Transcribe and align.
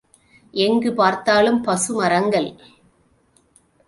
எங்குப் 0.53 0.95
பார்த்தாலும் 0.95 1.59
பசுமரங்கள்! 1.63 2.49